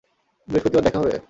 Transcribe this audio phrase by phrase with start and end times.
[0.47, 1.13] বৃহস্পতিবার দেখা হবে?